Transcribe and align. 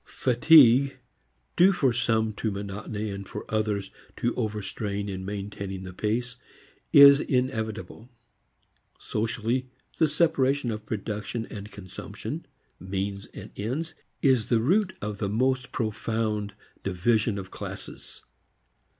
Fatigue 0.07 0.97
due 1.55 1.71
for 1.71 1.93
some 1.93 2.33
to 2.33 2.49
monotony 2.49 3.11
and 3.11 3.27
for 3.27 3.45
others 3.49 3.91
to 4.17 4.33
overstrain 4.33 5.07
in 5.07 5.23
maintaining 5.23 5.83
the 5.83 5.93
pace 5.93 6.37
is 6.91 7.19
inevitable. 7.19 8.09
Socially, 8.97 9.69
the 9.99 10.07
separation 10.07 10.71
of 10.71 10.87
production 10.87 11.45
and 11.51 11.69
consumption, 11.71 12.47
means 12.79 13.27
and 13.27 13.51
ends, 13.55 13.93
is 14.23 14.47
the 14.49 14.59
root 14.59 14.93
of 15.03 15.19
the 15.19 15.29
most 15.29 15.71
profound 15.71 16.55
division 16.81 17.37
of 17.37 17.51
classes. 17.51 18.23